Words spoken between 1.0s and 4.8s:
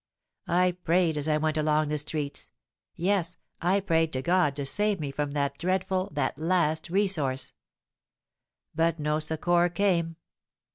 as I went along the streets,—yes, I prayed to God to